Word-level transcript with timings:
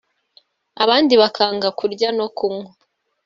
abandi 0.83 1.13
bakanga 1.21 1.67
kurya 1.79 2.09
no 2.17 2.27
kunywa 2.37 2.71